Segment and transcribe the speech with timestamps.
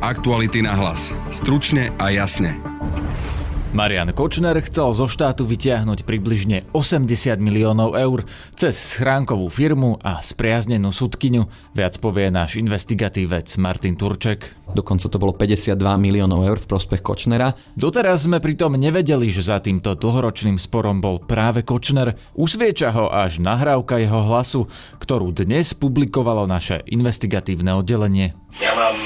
[0.00, 1.12] Aktuality na hlas.
[1.28, 2.56] Stručne a jasne.
[3.76, 8.24] Marian Kočner chcel zo štátu vytiahnuť približne 80 miliónov eur
[8.56, 11.76] cez schránkovú firmu a spriaznenú sudkyňu.
[11.76, 14.56] Viac povie náš investigatívec Martin Turček.
[14.72, 17.52] Dokonca to bolo 52 miliónov eur v prospech Kočnera.
[17.76, 22.16] Doteraz sme pritom nevedeli, že za týmto dlhoročným sporom bol práve Kočner.
[22.32, 24.64] Usvieča ho až nahrávka jeho hlasu,
[24.96, 28.32] ktorú dnes publikovalo naše investigatívne oddelenie.
[28.64, 28.96] Ja mám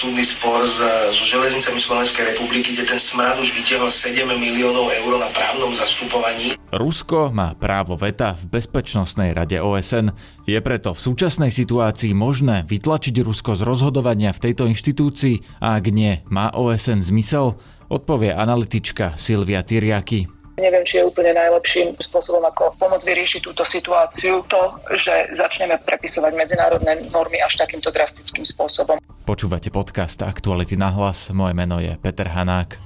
[0.00, 0.80] súdny spor s,
[1.12, 6.56] so železnicami Slovenskej republiky, kde ten smrad už vytiahol 7 miliónov eur na právnom zastupovaní.
[6.72, 10.16] Rusko má právo veta v Bezpečnostnej rade OSN.
[10.48, 15.84] Je preto v súčasnej situácii možné vytlačiť Rusko z rozhodovania v tejto inštitúcii a ak
[15.92, 17.60] nie, má OSN zmysel?
[17.92, 20.39] Odpovie analytička Silvia Tyriaki.
[20.60, 26.36] Neviem, či je úplne najlepším spôsobom, ako pomôcť vyriešiť túto situáciu, to, že začneme prepisovať
[26.36, 29.00] medzinárodné normy až takýmto drastickým spôsobom.
[29.24, 31.32] Počúvate podcast Aktuality na hlas.
[31.32, 32.76] Moje meno je Peter Hanák.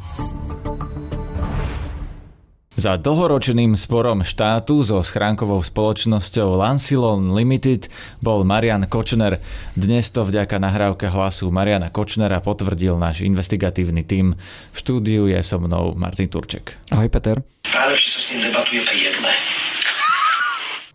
[2.74, 7.86] Za dlhoročným sporom štátu so schránkovou spoločnosťou Lansilon Limited
[8.18, 9.38] bol Marian Kočner.
[9.78, 14.34] Dnes to vďaka nahrávke hlasu Mariana Kočnera potvrdil náš investigatívny tím.
[14.74, 16.74] V štúdiu je so mnou Martin Turček.
[16.90, 17.46] Ahoj Peter.
[17.62, 19.32] Najlepšie sa s ním debatuje pri jedle.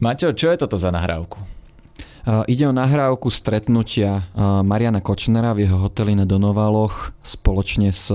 [0.04, 1.59] Maťo, čo je toto za nahrávku?
[2.28, 4.28] Ide o nahrávku stretnutia
[4.66, 8.12] Mariana Kočnera v jeho hoteli na Donovaloch spoločne s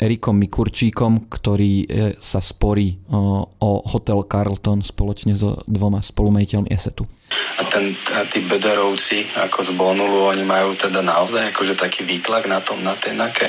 [0.00, 1.84] Erikom Mikurčíkom, ktorý
[2.16, 7.04] sa sporí o hotel Carlton spoločne so dvoma spolumejiteľmi Esetu.
[7.32, 12.48] A, ten, a tí bederovci ako z Bonulu, oni majú teda naozaj akože taký výtlak
[12.48, 13.48] na tom, na tej nake.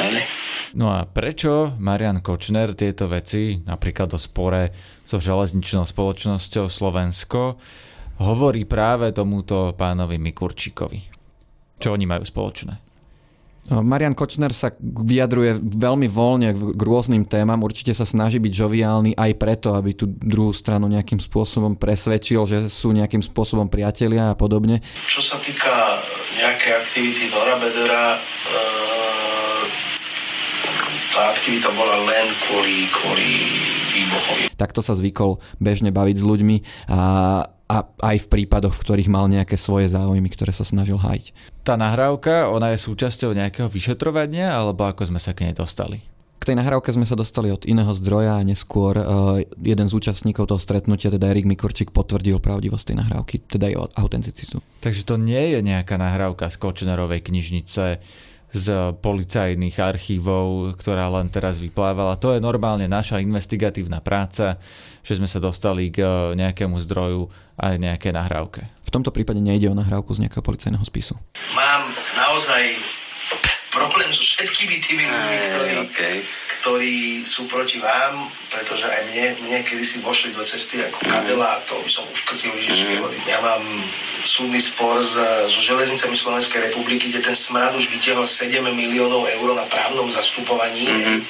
[0.00, 0.24] Hej?
[0.76, 4.72] No a prečo Marian Kočner tieto veci, napríklad o spore
[5.08, 7.56] so železničnou spoločnosťou Slovensko,
[8.20, 11.00] hovorí práve tomuto pánovi Mikurčíkovi.
[11.76, 12.86] Čo oni majú spoločné?
[13.66, 19.32] Marian Kočner sa vyjadruje veľmi voľne k rôznym témam, určite sa snaží byť žoviálny aj
[19.34, 24.86] preto, aby tú druhú stranu nejakým spôsobom presvedčil, že sú nejakým spôsobom priatelia a podobne.
[24.94, 25.98] Čo sa týka
[26.38, 28.18] nejakej aktivity Nora Bedera, e,
[31.16, 33.28] tá aktivita bola len kvôli, kvôli
[33.96, 34.42] výbuchovi.
[34.52, 36.56] Takto sa zvykol bežne baviť s ľuďmi
[36.92, 37.00] a
[37.66, 41.34] a aj v prípadoch, v ktorých mal nejaké svoje záujmy, ktoré sa snažil hájiť.
[41.66, 45.98] Tá nahrávka, ona je súčasťou nejakého vyšetrovania, alebo ako sme sa k nej dostali?
[46.38, 50.46] K tej nahrávke sme sa dostali od iného zdroja a neskôr uh, jeden z účastníkov
[50.46, 54.62] toho stretnutia, teda Erik Mikorčík, potvrdil pravdivosť tej nahrávky, teda jej autenticitu.
[54.78, 57.98] Takže to nie je nejaká nahrávka z Kočnerovej knižnice,
[58.54, 62.16] z policajných archívov, ktorá len teraz vyplávala.
[62.22, 64.56] To je normálne naša investigatívna práca,
[65.02, 66.02] že sme sa dostali k
[66.34, 68.64] nejakému zdroju aj nejaké nahrávke.
[68.86, 71.18] V tomto prípade nejde o nahrávku z nejakého policajného spisu.
[71.58, 71.82] Mám
[72.16, 72.62] naozaj
[73.74, 76.16] problém so všetkými tými ľuďmi, ktorí, okay.
[76.66, 81.78] Ktorí sú proti vám, pretože aj mne, mne kedysi vošli do cesty ako kadela, to
[81.78, 83.14] by som uškrtil Ježiške vody.
[83.30, 83.62] Ja mám
[84.26, 85.14] súdny spor s,
[85.46, 90.90] so železnicami Slovenskej republiky, kde ten smrad už vytiahol 7 miliónov eur na právnom zastupovaní.
[90.90, 91.20] Mm-hmm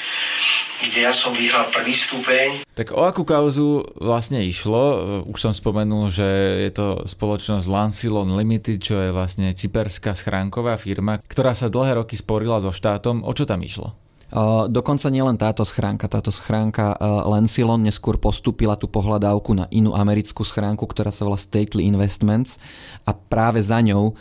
[0.76, 2.68] kde ja som vyhral prvý stupeň.
[2.76, 5.24] Tak o akú kauzu vlastne išlo?
[5.24, 6.28] Už som spomenul, že
[6.68, 12.20] je to spoločnosť Lansilon Limited, čo je vlastne cyperská schránková firma, ktorá sa dlhé roky
[12.20, 13.24] sporila so štátom.
[13.24, 14.05] O čo tam išlo?
[14.66, 16.98] Dokonca nielen táto schránka, táto schránka
[17.30, 22.58] Lensilon neskôr postúpila tú pohľadávku na inú americkú schránku, ktorá sa volá Stately Investments.
[23.06, 24.18] A práve za ňou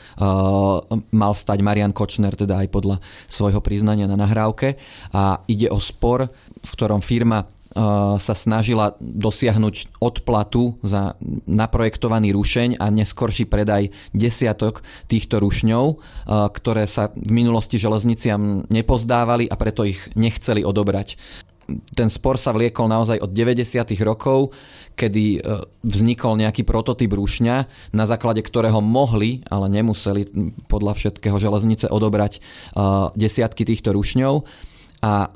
[1.09, 4.77] mal stať Marian Kočner, teda aj podľa svojho priznania na nahrávke.
[5.09, 6.29] A ide o spor,
[6.61, 7.49] v ktorom firma
[8.16, 16.00] sa snažila dosiahnuť odplatu za naprojektovaný rušeň a neskorší predaj desiatok týchto rušňov,
[16.56, 21.19] ktoré sa v minulosti železniciam nepozdávali a preto ich nechceli odobrať.
[21.97, 23.97] Ten spor sa vliekol naozaj od 90.
[24.06, 24.53] rokov,
[24.94, 25.40] kedy e,
[25.81, 27.56] vznikol nejaký prototyp rušňa,
[27.90, 30.30] na základe ktorého mohli, ale nemuseli
[30.69, 32.40] podľa všetkého železnice odobrať e,
[33.17, 34.46] desiatky týchto rušňov.
[35.02, 35.34] A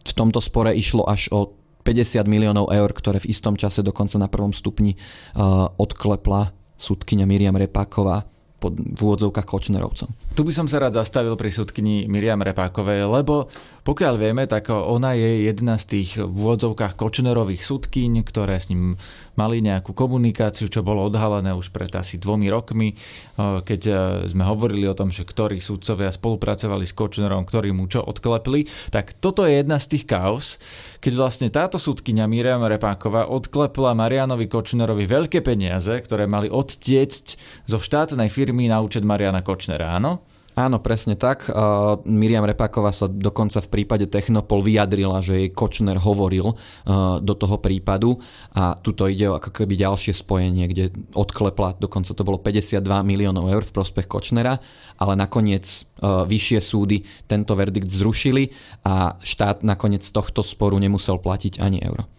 [0.00, 1.59] v tomto spore išlo až o
[1.90, 7.58] 50 miliónov eur, ktoré v istom čase dokonca na prvom stupni uh, odklepla súdkynia Miriam
[7.58, 8.22] Repáková
[8.62, 10.12] pod, v úvodzovkách Kočnerovcom.
[10.36, 13.50] Tu by som sa rád zastavil pri súdkyni Miriam Repákovej, lebo
[13.90, 18.94] pokiaľ vieme, tak ona je jedna z tých v úvodzovkách Kočnerových súdkyň, ktoré s ním
[19.34, 22.94] mali nejakú komunikáciu, čo bolo odhalené už pred asi dvomi rokmi,
[23.34, 23.94] keď e,
[24.30, 29.18] sme hovorili o tom, že ktorí súdcovia spolupracovali s Kočnerom, ktorí mu čo odklepli, tak
[29.18, 30.62] toto je jedna z tých kaos,
[31.02, 37.26] keď vlastne táto súdkynia Miriam Repáková odklepla Marianovi Kočnerovi veľké peniaze, ktoré mali odtiecť
[37.66, 40.29] zo štátnej firmy na účet Mariana Kočnera, áno?
[40.58, 41.46] Áno, presne tak.
[41.46, 47.38] Uh, Miriam Repáková sa dokonca v prípade Technopol vyjadrila, že jej Kočner hovoril uh, do
[47.38, 48.18] toho prípadu
[48.50, 53.46] a tuto ide o ako keby ďalšie spojenie, kde odklepla, dokonca to bolo 52 miliónov
[53.46, 54.58] eur v prospech Kočnera,
[54.98, 55.64] ale nakoniec
[56.02, 58.50] uh, vyššie súdy tento verdikt zrušili
[58.82, 62.10] a štát nakoniec z tohto sporu nemusel platiť ani euro.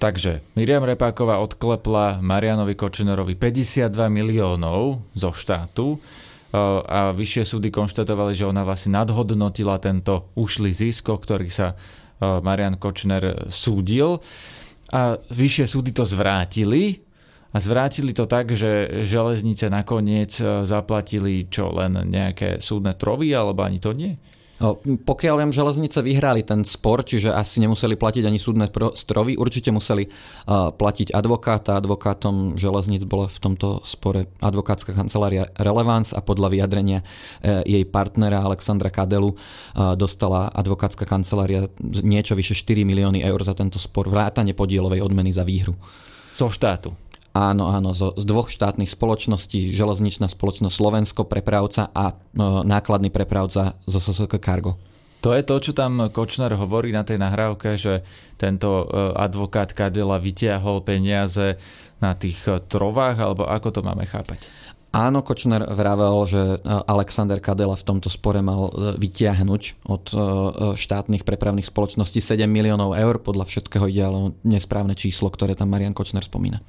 [0.00, 6.00] Takže Miriam Repáková odklepla Marianovi Kočnerovi 52 miliónov zo štátu
[6.52, 11.78] a vyššie súdy konštatovali, že ona vlastne nadhodnotila tento ušlý zisk, o ktorý sa
[12.20, 14.18] Marian Kočner súdil
[14.90, 17.06] a vyššie súdy to zvrátili
[17.50, 20.34] a zvrátili to tak, že železnice nakoniec
[20.66, 24.18] zaplatili čo len nejaké súdne trovy alebo ani to nie?
[25.00, 30.04] Pokiaľ viem, železnice vyhrali ten spor, čiže asi nemuseli platiť ani súdne strovy, určite museli
[30.76, 31.80] platiť advokáta.
[31.80, 38.44] Advokátom železnic bola v tomto spore advokátska kancelária Relevance a podľa vyjadrenia e, jej partnera
[38.44, 39.32] Alexandra Kadelu
[39.96, 45.46] dostala advokátska kancelária niečo vyše 4 milióny eur za tento spor, vrátane podielovej odmeny za
[45.46, 45.72] výhru.
[46.36, 47.09] Zo štátu.
[47.30, 52.14] Áno, áno, z, z dvoch štátnych spoločností, železničná spoločnosť Slovensko prepravca a e,
[52.66, 54.74] nákladný prepravca zo SSK Cargo.
[55.20, 58.00] To je to, čo tam Kočner hovorí na tej nahrávke, že
[58.40, 61.60] tento e, advokát Kadela vytiahol peniaze
[62.00, 64.48] na tých e, trovách, alebo ako to máme chápať?
[64.96, 70.04] Áno, Kočner vravel, že e, Alexander Kadela v tomto spore mal vytiahnuť od
[70.80, 73.20] štátnych prepravných spoločností 7 miliónov eur.
[73.20, 76.64] Podľa všetkého ide ale nesprávne číslo, ktoré tam Marian Kočner spomína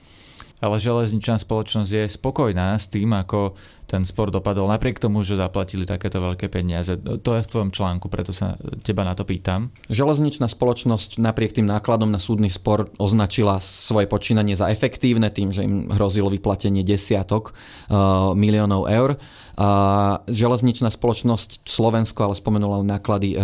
[0.61, 3.57] ale železničná spoločnosť je spokojná s tým, ako
[3.91, 6.95] ten spor dopadol, napriek tomu, že zaplatili takéto veľké peniaze.
[6.95, 8.55] To je v tvojom článku, preto sa
[8.87, 9.75] teba na to pýtam.
[9.91, 15.67] Železničná spoločnosť napriek tým nákladom na súdny spor označila svoje počínanie za efektívne tým, že
[15.67, 19.19] im hrozilo vyplatenie desiatok uh, miliónov eur.
[20.31, 23.35] Železničná spoločnosť Slovensko ale spomenula náklady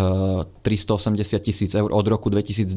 [0.64, 2.72] 380 e, tisíc eur od roku 2012.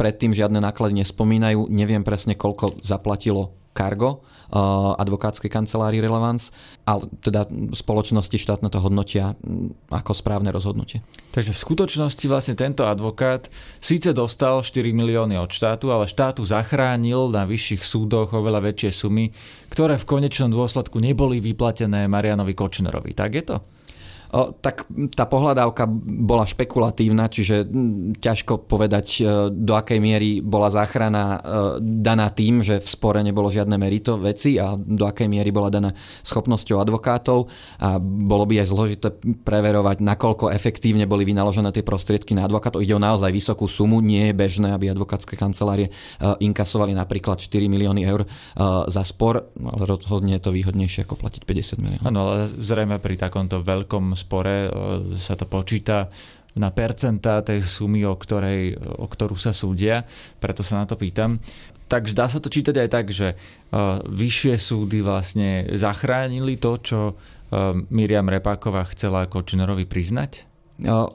[0.00, 1.68] Predtým žiadne náklady nespomínajú.
[1.68, 6.52] Neviem presne, koľko zaplatilo Cargo, uh, advokátskej kancelárii Relevance,
[6.84, 9.32] ale teda spoločnosti štátne to hodnotia
[9.88, 11.00] ako správne rozhodnutie.
[11.32, 13.48] Takže v skutočnosti vlastne tento advokát
[13.80, 19.32] síce dostal 4 milióny od štátu, ale štátu zachránil na vyšších súdoch oveľa väčšie sumy,
[19.72, 23.16] ktoré v konečnom dôsledku neboli vyplatené Marianovi Kočnerovi.
[23.16, 23.56] Tak je to?
[24.62, 24.86] Tak
[25.18, 27.66] tá pohľadávka bola špekulatívna, čiže
[28.22, 31.38] ťažko povedať, e, do akej miery bola záchrana e,
[31.82, 35.90] daná tým, že v spore nebolo žiadne merito veci a do akej miery bola daná
[36.22, 37.50] schopnosťou advokátov
[37.82, 39.08] a bolo by aj zložité
[39.42, 42.86] preverovať, nakoľko efektívne boli vynaložené tie prostriedky na advokátov.
[42.86, 45.92] Ide o naozaj vysokú sumu, nie je bežné, aby advokátske kancelárie e,
[46.38, 48.22] inkasovali napríklad 4 milióny eur
[48.86, 52.06] za spor, ale rozhodne je to výhodnejšie ako platiť 50 miliónov.
[52.06, 54.70] Áno, ale zrejme pri takomto veľkom spore e,
[55.16, 56.12] sa to počíta
[56.58, 60.04] na percentá tej sumy, o, ktorej, o ktorú sa súdia,
[60.42, 61.38] preto sa na to pýtam.
[61.90, 67.00] Takže dá sa to čítať aj tak, že uh, vyššie súdy vlastne zachránili to, čo
[67.10, 67.14] uh,
[67.90, 70.46] Miriam Repáková chcela Kočnerovi priznať?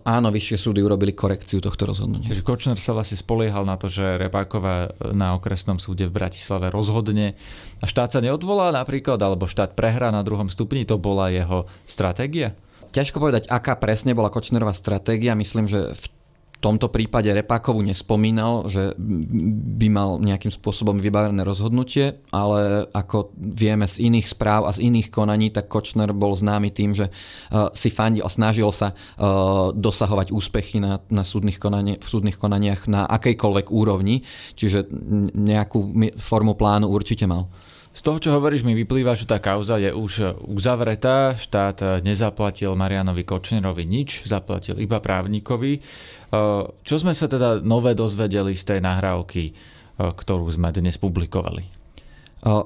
[0.06, 2.30] Áno, vyššie súdy urobili korekciu tohto rozhodnutia.
[2.30, 7.34] Takže Kočner sa vlastne spoliehal na to, že Repáková na okresnom súde v Bratislave rozhodne
[7.82, 12.54] a štát sa neodvolá napríklad, alebo štát prehrá na druhom stupni, to bola jeho stratégia?
[12.96, 15.36] Ťažko povedať, aká presne bola Kočnerová stratégia.
[15.36, 16.06] Myslím, že v
[16.64, 18.96] tomto prípade Repákovu nespomínal, že
[19.76, 25.12] by mal nejakým spôsobom vybavené rozhodnutie, ale ako vieme z iných správ a z iných
[25.12, 30.32] konaní, tak Kočner bol známy tým, že uh, si fandil a snažil sa uh, dosahovať
[30.32, 34.24] úspechy na, na súdnych konanie, v súdnych konaniach na akejkoľvek úrovni,
[34.56, 34.88] čiže
[35.36, 35.84] nejakú
[36.16, 37.52] formu plánu určite mal.
[37.96, 41.32] Z toho, čo hovoríš, mi vyplýva, že tá kauza je už uzavretá.
[41.40, 45.80] Štát nezaplatil Marianovi Kočnerovi nič, zaplatil iba právnikovi.
[46.84, 49.56] Čo sme sa teda nové dozvedeli z tej nahrávky,
[49.96, 51.64] ktorú sme dnes publikovali?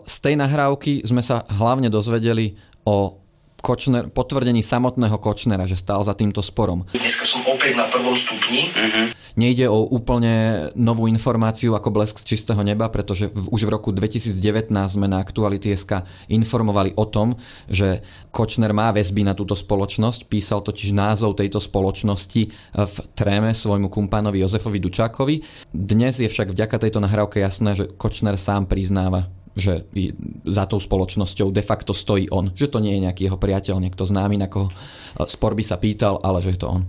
[0.10, 2.58] Z tej nahrávky sme sa hlavne dozvedeli
[2.90, 3.19] o
[3.60, 6.88] Kočner, potvrdení samotného Kočnera, že stál za týmto sporom.
[6.96, 8.72] Dneska som opäť na prvom stupni.
[8.72, 9.12] Uh-huh.
[9.36, 13.92] Nejde o úplne novú informáciu ako blesk z čistého neba, pretože v, už v roku
[13.92, 20.28] 2019 sme na Aktuality.sk informovali o tom, že Kočner má väzby na túto spoločnosť.
[20.28, 22.42] Písal totiž názov tejto spoločnosti
[22.76, 25.36] v tréme svojmu kumpánovi Jozefovi Dučákovi.
[25.72, 29.86] Dnes je však vďaka tejto nahrávke jasné, že Kočner sám priznáva, že
[30.48, 32.56] za tou spoločnosťou de facto stojí on.
[32.56, 34.74] Že to nie je nejaký jeho priateľ, niekto známy, na koho e,
[35.28, 36.84] spor by sa pýtal, ale že je to on.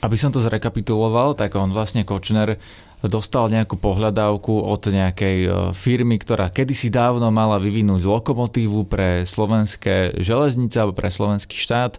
[0.00, 2.56] Aby som to zrekapituloval, tak on vlastne Kočner
[3.04, 10.20] dostal nejakú pohľadávku od nejakej e, firmy, ktorá kedysi dávno mala vyvinúť lokomotívu pre slovenské
[10.20, 11.96] železnice alebo pre slovenský štát.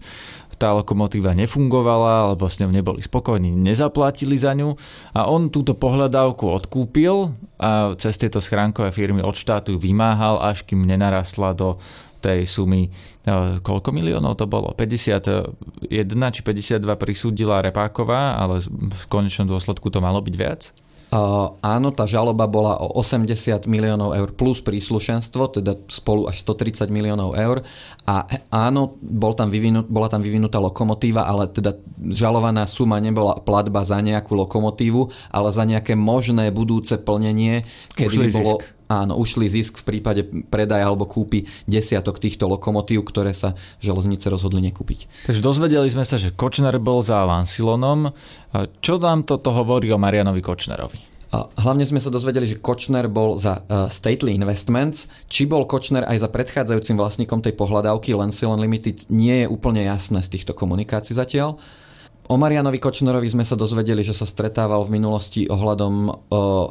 [0.62, 4.78] Tá lokomotíva nefungovala, alebo s ňou neboli spokojní, nezaplatili za ňu
[5.18, 10.86] a on túto pohľadávku odkúpil a cez tieto schránkové firmy od štátu vymáhal, až kým
[10.86, 11.82] nenarastla do
[12.22, 12.90] tej sumy, e,
[13.66, 14.70] koľko miliónov to bolo?
[14.78, 15.50] 51
[16.30, 20.70] či 52 prisúdila Repáková, ale v konečnom dôsledku to malo byť viac?
[21.12, 26.88] Uh, áno, tá žaloba bola o 80 miliónov eur plus príslušenstvo, teda spolu až 130
[26.88, 27.68] miliónov eur.
[28.08, 33.84] A áno, bol tam vyvinut, bola tam vyvinutá lokomotíva, ale teda žalovaná suma nebola platba
[33.84, 38.56] za nejakú lokomotívu, ale za nejaké možné budúce plnenie, kedy by bolo...
[38.64, 44.28] Zisk áno, ušli zisk v prípade predaja alebo kúpy desiatok týchto lokomotív, ktoré sa železnice
[44.28, 45.32] rozhodli nekúpiť.
[45.32, 48.12] Takže dozvedeli sme sa, že Kočner bol za Lansilonom.
[48.84, 51.12] Čo nám toto hovorí o Marianovi Kočnerovi?
[51.32, 55.08] Hlavne sme sa dozvedeli, že Kočner bol za uh, Stately Investments.
[55.32, 60.20] Či bol Kočner aj za predchádzajúcim vlastníkom tej pohľadávky Lansilon Limited, nie je úplne jasné
[60.20, 61.56] z týchto komunikácií zatiaľ.
[62.30, 66.14] O Marianovi Kočnerovi sme sa dozvedeli, že sa stretával v minulosti ohľadom o,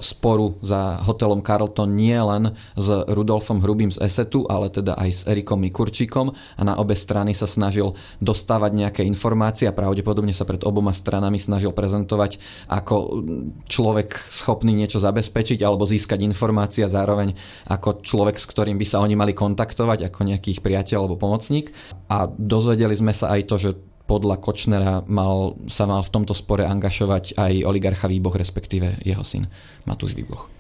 [0.01, 5.23] sporu za hotelom Carlton nie len s Rudolfom Hrubým z Esetu, ale teda aj s
[5.29, 7.93] Erikom Mikurčíkom a na obe strany sa snažil
[8.25, 12.41] dostávať nejaké informácie a pravdepodobne sa pred oboma stranami snažil prezentovať
[12.71, 13.27] ako
[13.69, 17.37] človek schopný niečo zabezpečiť alebo získať informácie a zároveň
[17.69, 21.75] ako človek, s ktorým by sa oni mali kontaktovať ako nejakých priateľ alebo pomocník.
[22.09, 26.67] A dozvedeli sme sa aj to, že podľa Kočnera mal, sa mal v tomto spore
[26.67, 29.47] angažovať aj oligarcha Výboh, respektíve jeho syn
[29.87, 30.51] Matúš Výboh.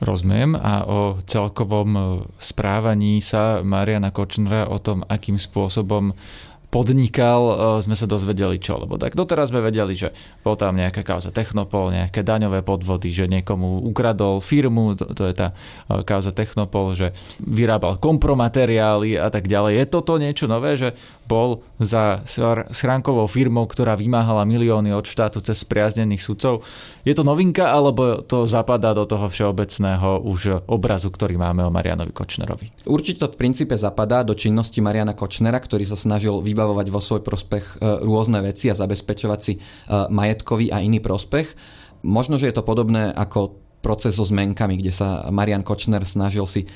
[0.00, 2.02] Rozumiem a o celkovom e,
[2.40, 6.16] správaní sa Mariana Kočnera, o tom, akým spôsobom
[6.74, 7.54] podnikal, e,
[7.86, 8.82] sme sa dozvedeli čo.
[8.82, 10.10] Lebo tak doteraz sme vedeli, že
[10.42, 15.34] bol tam nejaká kauza Technopol, nejaké daňové podvody, že niekomu ukradol firmu, to, to je
[15.38, 15.54] tá
[15.86, 19.78] e, kauza Technopol, že vyrábal kompromateriály a tak ďalej.
[19.78, 20.98] Je toto niečo nové, že
[21.30, 22.26] bol za
[22.74, 26.66] schránkovou firmou, ktorá vymáhala milióny od štátu cez spriaznených sudcov.
[27.06, 32.12] Je to novinka, alebo to zapadá do toho všeobecného už obrazu, ktorý máme o Marianovi
[32.12, 32.84] Kočnerovi?
[32.84, 37.00] Určite to v princípe zapadá do činnosti Mariana Kočnera, ktorý sa snažil vybavovať vybavovať vo
[37.04, 39.60] svoj prospech e, rôzne veci a zabezpečovať si e,
[40.08, 41.52] majetkový a iný prospech.
[42.08, 46.64] Možno, že je to podobné ako proces so zmenkami, kde sa Marian Kočner snažil si
[46.64, 46.68] e,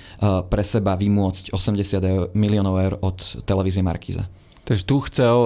[0.45, 4.29] pre seba vymôcť 80 miliónov eur od televízie Markiza.
[4.69, 5.37] Takže tu chcel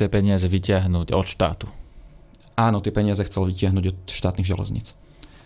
[0.00, 1.68] tie peniaze vyťahnuť od štátu.
[2.56, 4.96] Áno, tie peniaze chcel vyťahnuť od štátnych železníc.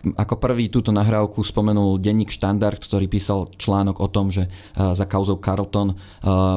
[0.04, 5.42] Ako prvý túto nahrávku spomenul denník Štandard, ktorý písal článok o tom, že za kauzou
[5.42, 5.98] Carlton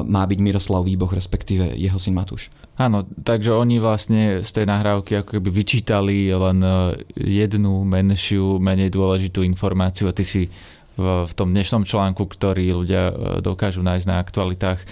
[0.06, 2.52] má byť Miroslav Výboh, respektíve jeho syn Matúš.
[2.80, 8.88] Áno, takže oni vlastne z tej nahrávky ako keby vyčítali len e, jednu menšiu, menej
[8.88, 10.48] dôležitú informáciu a ty si
[10.96, 14.86] v, tom dnešnom článku, ktorý ľudia e, dokážu nájsť na aktualitách, e,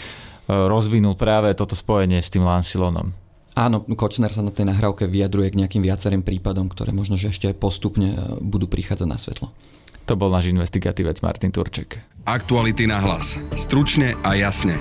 [0.53, 3.17] rozvinul práve toto spojenie s tým Lansilonom.
[3.59, 7.51] Áno, Kočner sa na tej nahrávke vyjadruje k nejakým viacerým prípadom, ktoré možno, že ešte
[7.59, 9.51] postupne e, budú prichádzať na svetlo.
[10.07, 11.99] To bol náš investigatívec Martin Turček.
[12.23, 13.35] Aktuality na hlas.
[13.59, 14.79] Stručne a jasne.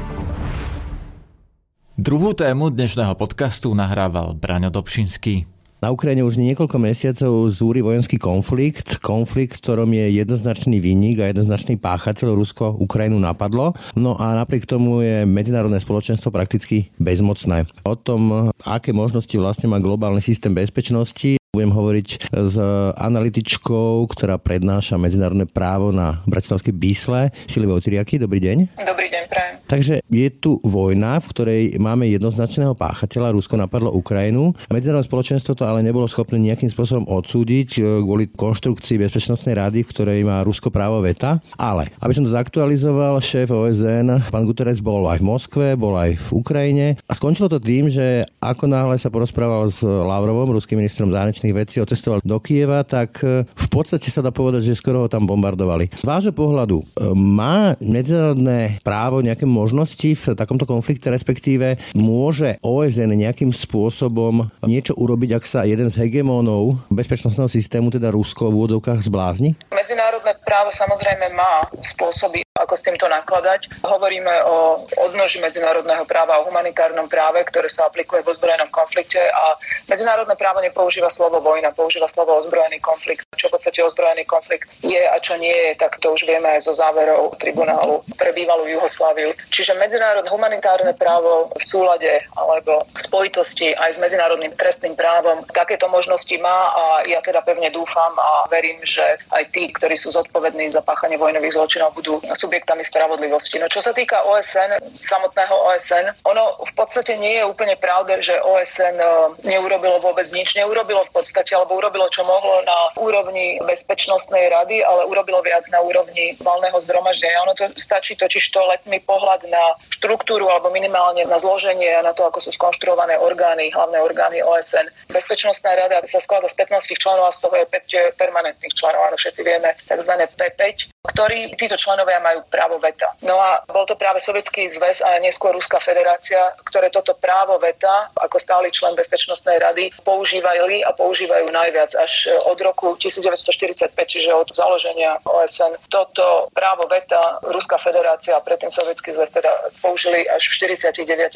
[1.98, 5.57] Druhú tému dnešného podcastu nahrával Braňo Dobšinský.
[5.88, 11.80] Na Ukrajine už niekoľko mesiacov zúri vojenský konflikt, konflikt, ktorom je jednoznačný vinník a jednoznačný
[11.80, 12.36] páchateľ.
[12.36, 17.72] Rusko Ukrajinu napadlo, no a napriek tomu je medzinárodné spoločenstvo prakticky bezmocné.
[17.88, 22.56] O tom, aké možnosti vlastne má globálny systém bezpečnosti, budem hovoriť s
[23.02, 28.22] analytičkou, ktorá prednáša medzinárodné právo na Bratislavskej Bísle, Silvou Tyriaky.
[28.22, 28.78] Dobrý deň.
[28.78, 29.54] Dobrý deň, prajem.
[29.68, 33.36] Takže je tu vojna, v ktorej máme jednoznačného páchateľa.
[33.36, 34.56] Rusko napadlo Ukrajinu.
[34.72, 39.92] Medzinárodné spoločenstvo to ale nebolo schopné nejakým spôsobom odsúdiť e, kvôli konštrukcii Bezpečnostnej rady, v
[39.92, 41.44] ktorej má Rusko právo veta.
[41.60, 46.16] Ale, aby som to zaktualizoval, šéf OSN, pán Guterres, bol aj v Moskve, bol aj
[46.16, 51.12] v Ukrajine a skončilo to tým, že ako náhle sa porozprával s Lavrovom, ruským ministrom
[51.12, 55.10] zahraničných vecí, ocestoval do Kieva, tak e, v podstate sa dá povedať, že skoro ho
[55.12, 55.92] tam bombardovali.
[56.00, 63.12] Z vášho pohľadu, e, má medzinárodné právo nejaké možnosti v takomto konflikte, respektíve môže OSN
[63.12, 69.04] nejakým spôsobom niečo urobiť, ak sa jeden z hegemónov bezpečnostného systému, teda Rusko, v úvodovkách
[69.04, 69.60] zblázni?
[69.70, 73.86] Medzinárodné právo samozrejme má spôsoby, ako s týmto nakladať.
[73.86, 79.56] Hovoríme o odnoži medzinárodného práva, o humanitárnom práve, ktoré sa aplikuje v ozbrojenom konflikte a
[79.88, 83.26] medzinárodné právo nepoužíva slovo vojna, používa slovo ozbrojený konflikt.
[83.38, 86.66] čo v podstate ozbrojený konflikt je a čo nie je, tak to už vieme aj
[86.66, 89.32] zo záverov tribunálu pre bývalú Jugosláviu.
[89.54, 95.86] Čiže medzinárodné humanitárne právo v súlade alebo v spojitosti aj s medzinárodným trestným právom takéto
[95.88, 100.74] možnosti má a ja teda pevne dúfam a verím, že aj tí, ktorí sú zodpovední
[100.74, 103.60] za páchanie vojnových zločinov, budú subjektami spravodlivosti.
[103.60, 108.40] No čo sa týka OSN, samotného OSN, ono v podstate nie je úplne pravda, že
[108.40, 109.08] OSN e,
[109.44, 110.56] neurobilo vôbec nič.
[110.56, 115.84] Neurobilo v podstate, alebo urobilo čo mohlo na úrovni Bezpečnostnej rady, ale urobilo viac na
[115.84, 117.44] úrovni valného zhromaždenia.
[117.44, 122.16] Ono to stačí totiž to letný pohľad na štruktúru alebo minimálne na zloženie a na
[122.16, 124.88] to, ako sú skonštruované orgány, hlavné orgány OSN.
[125.12, 129.20] Bezpečnostná rada sa skladá z 15 členov a z toho je 5 permanentných členov, áno,
[129.20, 130.14] všetci vieme, tzv.
[130.38, 130.62] P5,
[131.08, 133.10] ktorí títo členovia majú právo veta.
[133.24, 138.12] No a bol to práve Sovietský zväz a neskôr Ruská federácia, ktoré toto právo veta
[138.20, 144.52] ako stály člen Bezpečnostnej rady používali a používajú najviac až od roku 1945, čiže od
[144.52, 145.80] založenia OSN.
[145.88, 151.34] Toto právo veta Ruská federácia a predtým Sovietský zväz teda použili až v 49%,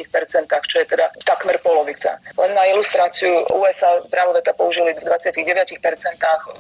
[0.68, 2.20] čo je teda takmer polovica.
[2.36, 5.80] Len na ilustráciu USA právo veta použili v 29%,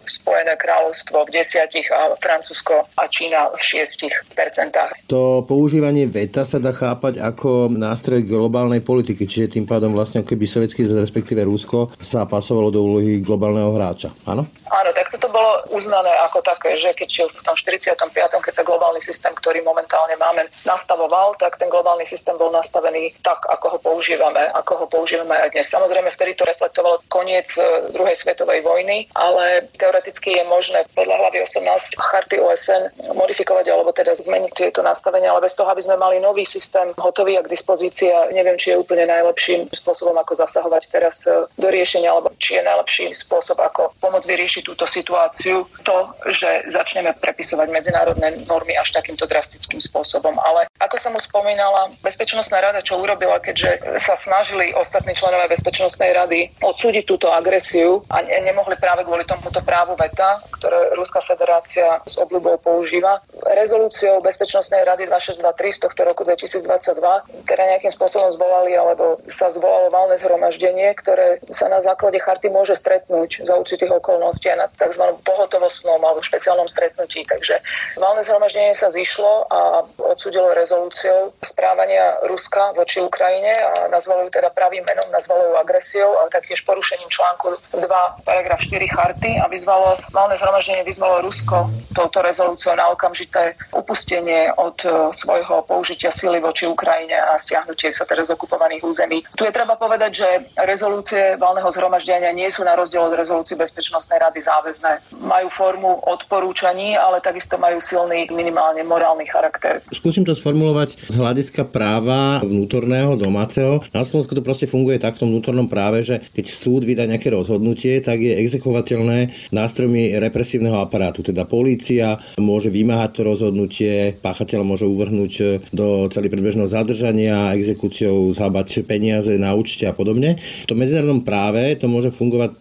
[0.08, 5.10] Spojené kráľovstvo v 10% a Francúzsko a Čína v 6%.
[5.10, 10.46] To používanie veta sa dá chápať ako nástroj globálnej politiky, čiže tým pádom vlastne keby
[10.46, 14.14] sovietský respektíve Rusko sa pasovalo do úlohy globálneho hráča.
[14.30, 14.46] Áno?
[14.72, 17.92] Áno, tak toto bolo uznané ako také, že keď v tom 45.
[18.40, 23.44] keď sa globálny systém, ktorý momentálne máme, nastavoval, tak ten globálny systém bol nastavený tak,
[23.52, 25.68] ako ho používame, ako ho používame aj dnes.
[25.68, 31.44] Samozrejme, vtedy to reflektovalo koniec e, druhej svetovej vojny, ale teoreticky je možné podľa hlavy
[31.44, 31.68] 18
[32.00, 36.44] charty OSN modifikovať alebo teda zmeniť tieto nastavenia, ale bez toho, aby sme mali nový
[36.46, 41.46] systém hotový a k dispozícii neviem, či je úplne najlepším spôsobom, ako zasahovať teraz e,
[41.58, 45.98] do riešenia, alebo či je najlepší spôsob, ako pomôcť vyriešiť túto situáciu to,
[46.30, 50.36] že začneme prepisovať medzinárodné normy až takýmto drastickým spôsobom.
[50.42, 56.12] Ale ako som už spomínala, Bezpečnostná rada, čo urobila, keďže sa snažili ostatní členovia Bezpečnostnej
[56.14, 62.02] rady odsúdiť túto agresiu a ne- nemohli práve kvôli tomuto právu veta, ktoré Ruská federácia
[62.06, 63.20] s obľubou používa,
[63.52, 69.92] rezolúciou Bezpečnostnej rady 2623 z tohto roku 2022, ktoré nejakým spôsobom zvolali alebo sa zvolalo
[69.92, 75.04] valné zhromaždenie, ktoré sa na základe charty môže stretnúť za určitých okolností aj na tzv.
[75.28, 77.28] pohotovostnom alebo špeciálnom stretnutí.
[77.28, 77.60] Takže
[78.00, 79.84] valné zhromaždenie sa zišlo a
[80.16, 86.24] odsudilo rezolúciou správania Ruska voči Ukrajine a nazvalo ju teda pravým menom, nazvalo ju agresiou
[86.24, 87.84] a taktiež porušením článku 2
[88.24, 94.78] paragraf 4 charty a vyzvalo, valné zhromaždenie vyzvalo Rusko touto rezolúciou na okamžité upustenie od
[94.86, 99.26] e, svojho použitia sily voči Ukrajine a stiahnutie sa teraz okupovaných území.
[99.34, 100.30] Tu je treba povedať, že
[100.62, 104.92] rezolúcie valného zhromaždenia nie sú na rozdiel od rezolúcií Bezpečnostnej rady záväzné.
[105.26, 109.82] Majú formu odporúčaní, ale takisto majú silný minimálne morálny charakter.
[109.90, 113.82] Skúsim to sformulovať z hľadiska práva vnútorného, domáceho.
[113.96, 117.32] Na Slovensku to proste funguje tak v tom vnútornom práve, že keď súd vydá nejaké
[117.32, 121.24] rozhodnutie, tak je exekovateľné nástrojmi represívneho aparátu.
[121.24, 122.20] Teda polícia
[122.52, 129.56] môže vymáhať to rozhodnutie, páchateľ môže uvrhnúť do celý predbežného zadržania, exekúciou zhábať peniaze na
[129.56, 130.36] účte a podobne.
[130.36, 132.54] V tom medzinárodnom práve to môže fungovať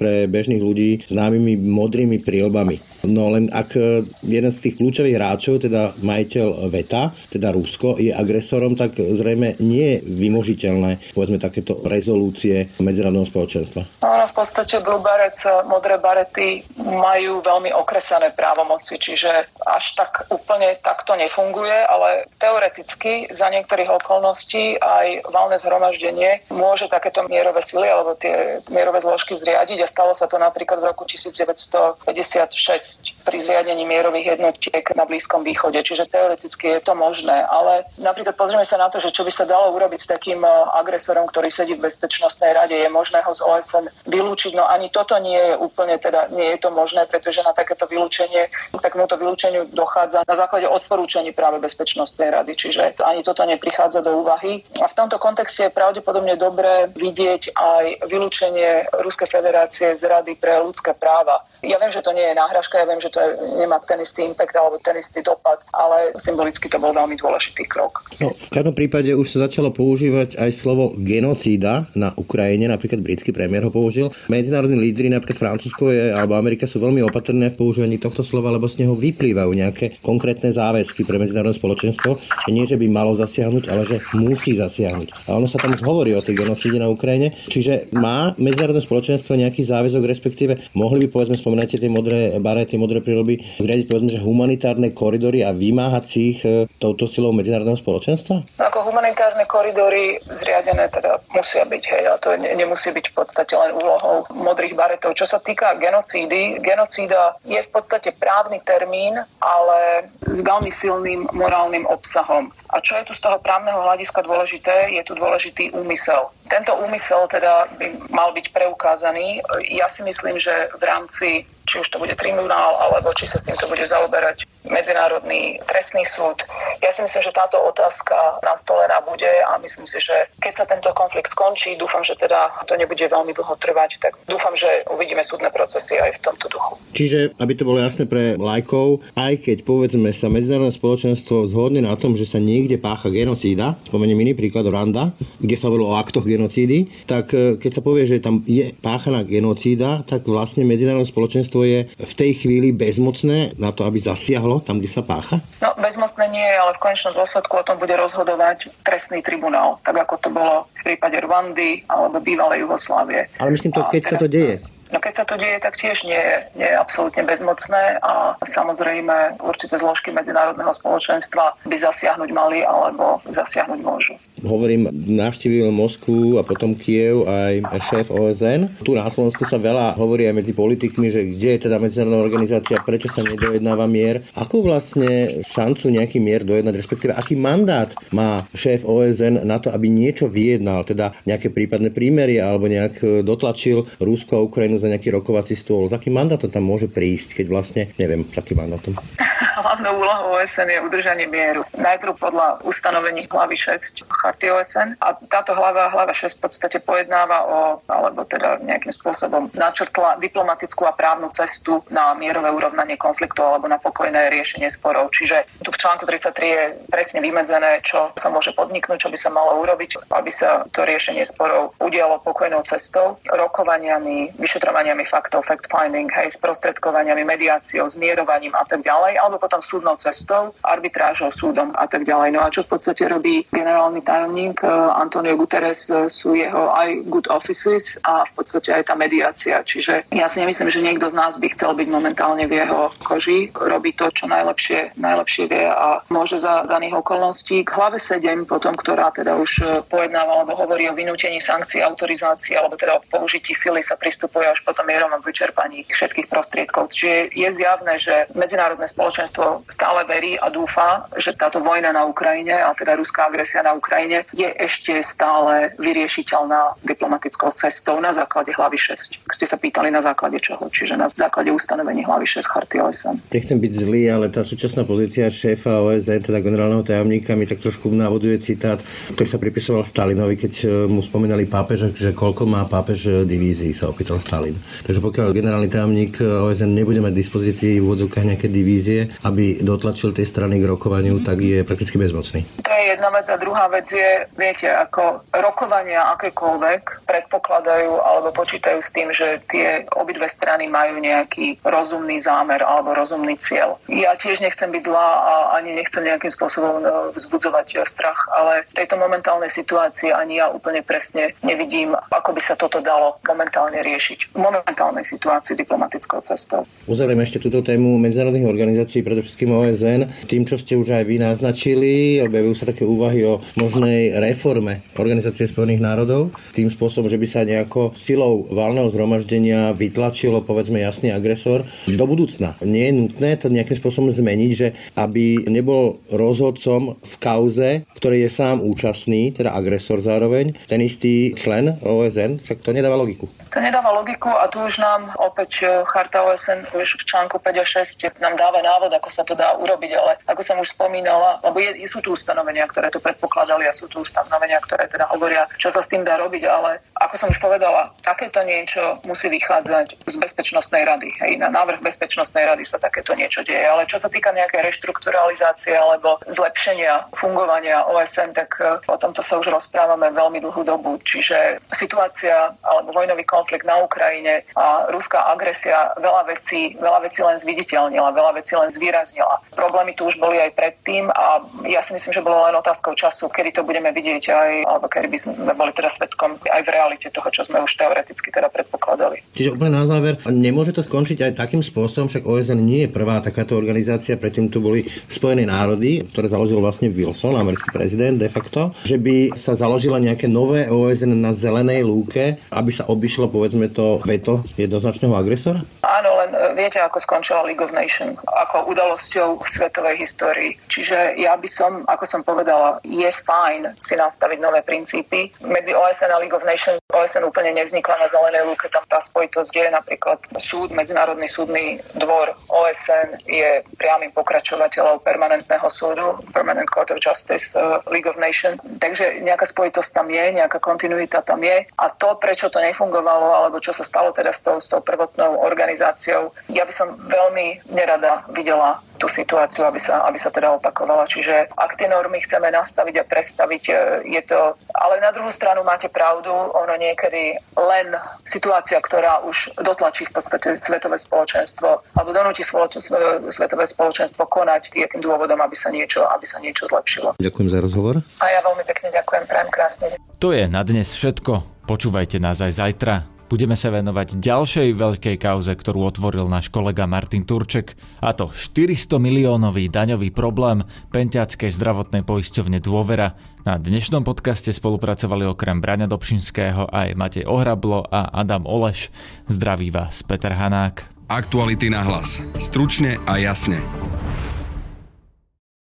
[0.00, 2.80] pre bežných ľudí známymi modrými prílbami.
[3.10, 8.14] No len ak e, jeden z tých kľúčových hráčov, teda majiteľ VETA, teda Rusko, je
[8.14, 13.82] agresorom, tak zrejme nie je vymožiteľné, povedzme, takéto rezolúcie medzinárodného spoločenstva.
[14.00, 16.64] No, v podstate Blue Barrets, modré barety
[16.96, 19.33] majú veľmi okresané právomoci, čiže
[19.66, 27.22] až tak úplne takto nefunguje, ale teoreticky za niektorých okolností aj valné zhromaždenie môže takéto
[27.26, 33.14] mierové sily alebo tie mierové zložky zriadiť a stalo sa to napríklad v roku 1956
[33.24, 38.68] pri zriadení mierových jednotiek na Blízkom východe, čiže teoreticky je to možné, ale napríklad pozrieme
[38.68, 41.72] sa na to, že čo by sa dalo urobiť s takým e, agresorom, ktorý sedí
[41.72, 45.96] v Bezpečnostnej rade, je možné ho z OSN vylúčiť, no ani toto nie je úplne,
[45.96, 50.68] teda nie je to možné, pretože na takéto vylúčenie, k takémuto vylúčeniu dochádza na základe
[50.68, 54.60] odporúčaní práve Bezpečnostnej rady, čiže ani toto neprichádza do úvahy.
[54.78, 60.60] A v tomto kontexte je pravdepodobne dobré vidieť aj vylúčenie Ruskej federácie z Rady pre
[60.60, 61.40] ľudské práva.
[61.64, 63.20] Ja viem, že to nie je náhražka, ja viem, že to
[63.56, 68.04] nemá ten istý impact alebo ten istý dopad, ale symbolicky to bol veľmi dôležitý krok.
[68.20, 73.32] No, v každom prípade už sa začalo používať aj slovo genocída na Ukrajine, napríklad britský
[73.32, 74.12] premiér ho použil.
[74.28, 78.68] Medzinárodní lídry, napríklad Francúzsko je, alebo Amerika sú veľmi opatrné v používaní tohto slova, lebo
[78.68, 82.20] z neho vyplývajú nejaké konkrétne záväzky pre medzinárodné spoločenstvo.
[82.52, 85.32] Nie, že by malo zasiahnuť, ale že musí zasiahnuť.
[85.32, 87.32] A ono sa tam hovorí o tej genocíde na Ukrajine.
[87.32, 92.82] Čiže má medzinárodné spoločenstvo nejaký záväzok, respektíve mohli by povedzme spomínate tie modré bare, tie
[92.82, 97.78] modré príroby, zriadiť povedzme, že humanitárne koridory a vymáhať si ich e, touto silou medzinárodného
[97.78, 98.42] spoločenstva?
[98.58, 103.54] Ako humanitárne koridory zriadené teda musia byť, hej, a to ne, nemusí byť v podstate
[103.54, 105.14] len úlohou modrých baretov.
[105.14, 111.86] Čo sa týka genocídy, genocída je v podstate právny termín, ale s veľmi silným morálnym
[111.86, 112.50] obsahom.
[112.74, 114.90] A čo je tu z toho právneho hľadiska dôležité?
[114.98, 116.26] Je tu dôležitý úmysel.
[116.50, 119.38] Tento úmysel teda by mal byť preukázaný.
[119.70, 123.46] Ja si myslím, že v rámci, či už to bude tribunál, alebo či sa s
[123.48, 126.40] týmto bude zaoberať Medzinárodný trestný súd,
[126.80, 130.88] ja si myslím, že táto otázka nastolená bude a myslím si, že keď sa tento
[130.96, 135.52] konflikt skončí, dúfam, že teda to nebude veľmi dlho trvať, tak dúfam, že uvidíme súdne
[135.52, 136.80] procesy aj v tomto duchu.
[136.96, 141.92] Čiže, aby to bolo jasné pre lajkov, aj keď povedzme sa medzinárodné spoločenstvo zhodne na
[142.00, 146.24] tom, že sa niekde pácha genocída, spomeniem iný príklad Randa, kde sa hovorilo o aktoch
[146.24, 151.23] genocídy, tak e, keď sa povie, že tam je páchaná genocída, tak vlastne medzinárodné spoločenstvo
[151.64, 155.40] je v tej chvíli bezmocné na to, aby zasiahlo tam, kde sa pácha?
[155.62, 159.96] No, bezmocné nie je, ale v konečnom dôsledku o tom bude rozhodovať trestný tribunál, tak
[160.04, 163.30] ako to bolo v prípade Rwandy alebo bývalej Jugoslávie.
[163.38, 164.73] Ale myslím to, keď sa to deje.
[164.94, 166.22] No keď sa to deje, tak tiež nie
[166.54, 173.80] nie je absolútne bezmocné a samozrejme určité zložky medzinárodného spoločenstva by zasiahnuť mali alebo zasiahnuť
[173.82, 174.14] môžu.
[174.46, 178.70] Hovorím, navštívil Moskvu a potom Kiev aj šéf OSN.
[178.86, 182.78] Tu na Slovensku sa veľa hovorí aj medzi politikmi, že kde je teda medzinárodná organizácia,
[182.78, 184.22] prečo sa nedojednáva mier.
[184.38, 189.90] Akú vlastne šancu nejaký mier dojednať, respektíve aký mandát má šéf OSN na to, aby
[189.90, 195.56] niečo vyjednal, teda nejaké prípadné prímerie alebo nejak dotlačil Rusko a Ukrajinu za nejaký rokovací
[195.56, 195.88] stôl.
[195.88, 198.92] S akým mandátom tam môže prísť, keď vlastne, neviem, s akým mandátom?
[199.64, 201.64] Hlavnou úlohou OSN je udržanie mieru.
[201.80, 207.48] Najprv podľa ustanovení hlavy 6 charty OSN a táto hlava, hlava 6 v podstate pojednáva
[207.48, 213.70] o, alebo teda nejakým spôsobom načrtla diplomatickú a právnu cestu na mierové urovnanie konfliktu alebo
[213.70, 215.08] na pokojné riešenie sporov.
[215.16, 219.32] Čiže tu v článku 33 je presne vymedzené, čo sa môže podniknúť, čo by sa
[219.32, 226.10] malo urobiť, aby sa to riešenie sporov udialo pokojnou cestou, rokovaniami, vyšetrovaniami vyšetrovaniami faktov, fact-finding,
[226.10, 232.02] hej, sprostredkovaniami, mediáciou, zmierovaním a tak ďalej, alebo potom súdnou cestou, arbitrážou, súdom a tak
[232.02, 232.34] ďalej.
[232.34, 237.06] No a čo v podstate robí generálny tajomník eh, Antonio Guterres, eh, sú jeho aj
[237.06, 239.62] good offices a v podstate aj tá mediácia.
[239.62, 243.54] Čiže ja si nemyslím, že niekto z nás by chcel byť momentálne v jeho koži,
[243.54, 247.62] robí to, čo najlepšie, najlepšie vie a môže za daných okolností.
[247.62, 252.58] K hlave 7 potom, ktorá teda už eh, pojednáva alebo hovorí o vynútení sankcií, autorizácii
[252.58, 256.94] alebo teda o použití sily sa pristupuje až potom mierovom vyčerpaní všetkých prostriedkov.
[256.94, 262.54] Čiže je zjavné, že medzinárodné spoločenstvo stále verí a dúfa, že táto vojna na Ukrajine,
[262.54, 268.78] a teda ruská agresia na Ukrajine, je ešte stále vyriešiteľná diplomatickou cestou na základe hlavy
[268.78, 269.26] 6.
[269.26, 273.16] Ste sa pýtali na základe čoho, čiže na základe ustanovení hlavy 6 charty OSN.
[273.32, 277.88] Nechcem byť zlý, ale tá súčasná pozícia šéfa OSN, teda generálneho tajomníka, mi tak trošku
[277.88, 278.76] navoduje citát,
[279.16, 283.88] ktorý sa pripisoval Stalinovi, keď e, mu spomínali pápež, že koľko má pápež divízií, sa
[283.88, 284.43] opýtal Stalin.
[284.52, 290.28] Takže pokiaľ generálny tajomník OSN nebude mať dispozícii v úvodzovkách nejaké divízie, aby dotlačil tie
[290.28, 292.44] strany k rokovaniu, tak je prakticky bezmocný.
[292.60, 298.78] To je jedna vec a druhá vec je, viete, ako rokovania akékoľvek predpokladajú alebo počítajú
[298.82, 303.78] s tým, že tie obidve strany majú nejaký rozumný zámer alebo rozumný cieľ.
[303.86, 308.72] Ja tiež nechcem byť zlá a ani nechcem nejakým spôsobom e, vzbudzovať strach, ale v
[308.82, 314.33] tejto momentálnej situácii ani ja úplne presne nevidím, ako by sa toto dalo momentálne riešiť
[314.34, 316.66] momentálnej situácii diplomatickou cestou.
[316.90, 320.00] Uzavrieme ešte túto tému medzinárodných organizácií, predovšetkým OSN.
[320.26, 325.46] Tým, čo ste už aj vy naznačili, objavujú sa také úvahy o možnej reforme Organizácie
[325.46, 331.62] spojených národov, tým spôsobom, že by sa nejako silou valného zhromaždenia vytlačilo, povedzme jasný agresor
[331.86, 332.54] do budúcna.
[332.66, 334.68] Nie je nutné to nejakým spôsobom zmeniť, že
[334.98, 341.78] aby nebol rozhodcom v kauze, ktorej je sám účastný, teda agresor zároveň, ten istý člen
[341.82, 343.30] OSN, však to nedáva logiku.
[343.54, 347.60] To nedáva logiku a tu už nám opäť e, Charta OSN už v článku 5
[347.60, 351.38] a 6 nám dáva návod, ako sa to dá urobiť, ale ako som už spomínala,
[351.44, 355.44] lebo je, sú tu ustanovenia, ktoré to predpokladali a sú tu ustanovenia, ktoré teda hovoria,
[355.60, 360.08] čo sa s tým dá robiť, ale ako som už povedala, takéto niečo musí vychádzať
[360.08, 361.12] z Bezpečnostnej rady.
[361.20, 365.76] Hej, na návrh Bezpečnostnej rady sa takéto niečo deje, ale čo sa týka nejakej reštrukturalizácie
[365.76, 370.96] alebo zlepšenia fungovania OSN, tak e, o tomto sa už rozprávame veľmi dlhú dobu.
[371.04, 377.18] Čiže situácia alebo vojnový konflikt na Ukrajine Ukrajine a ruská agresia veľa vecí, veľa vecí
[377.18, 379.42] len zviditeľnila, veľa vecí len zvýraznila.
[379.58, 383.26] Problémy tu už boli aj predtým a ja si myslím, že bolo len otázkou času,
[383.26, 387.10] kedy to budeme vidieť aj, alebo kedy by sme boli teda svetkom aj v realite
[387.10, 389.18] toho, čo sme už teoreticky teda predpokladali.
[389.34, 393.18] Čiže úplne na záver, nemôže to skončiť aj takým spôsobom, však OSN nie je prvá
[393.18, 398.70] takáto organizácia, predtým tu boli Spojené národy, ktoré založil vlastne Wilson, americký prezident de facto,
[398.86, 404.03] že by sa založila nejaké nové OSN na zelenej lúke, aby sa obišlo povedzme to
[404.04, 405.60] veto jednoznačného agresora?
[405.82, 410.56] Áno, len e, viete, ako skončila League of Nations, ako udalosťou v svetovej histórii.
[410.68, 415.32] Čiže ja by som, ako som povedala, je fajn si nastaviť nové princípy.
[415.44, 419.50] Medzi OSN a League of Nations OSN úplne nevznikla na zelenej lúke, tam tá spojitosť
[419.50, 427.02] je napríklad súd, Medzinárodný súdny dvor OSN je priamým pokračovateľom permanentného súdu, Permanent Court of
[427.02, 428.60] Justice uh, League of Nations.
[428.78, 431.66] Takže nejaká spojitosť tam je, nejaká kontinuita tam je.
[431.78, 435.38] A to, prečo to nefungovalo, alebo čo sa stalo teda s tou, s tou prvotnou
[435.46, 441.06] organizáciou, ja by som veľmi nerada videla tú situáciu, aby sa, aby sa teda opakovala.
[441.06, 443.74] Čiže ak tie normy chceme nastaviť a predstaviť, e,
[444.18, 444.58] je to...
[444.74, 447.94] Ale na druhú stranu máte pravdu, ono niekedy len
[448.26, 455.02] situácia, ktorá už dotlačí v podstate svetové spoločenstvo alebo donúti svetové spoločenstvo konať, je tým
[455.02, 457.18] dôvodom, aby sa niečo, aby sa niečo zlepšilo.
[457.22, 457.94] Ďakujem za rozhovor.
[458.22, 459.86] A ja veľmi pekne ďakujem, prajem krásne.
[460.18, 461.66] To je na dnes všetko.
[461.66, 463.13] Počúvajte nás aj zajtra.
[463.34, 469.02] Budeme sa venovať ďalšej veľkej kauze, ktorú otvoril náš kolega Martin Turček, a to 400
[469.02, 470.62] miliónový daňový problém
[470.94, 473.18] Pentiackej zdravotnej poisťovne Dôvera.
[473.42, 478.94] Na dnešnom podcaste spolupracovali okrem Braňa Dobšinského aj Matej Ohrablo a Adam Oleš.
[479.26, 480.86] Zdraví vás Peter Hanák.
[481.10, 482.22] Aktuality na hlas.
[482.38, 483.58] Stručne a jasne.